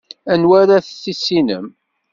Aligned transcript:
Anwa 0.33 0.55
ara 0.61 0.77
tissinem? 1.01 1.65